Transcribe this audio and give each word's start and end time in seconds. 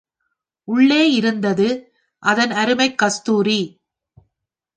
உள்ளே 0.67 1.11
இருந்தது, 1.11 1.67
அதன் 2.23 2.51
அருமைக் 2.51 2.97
கஸ்தூரி! 2.97 3.61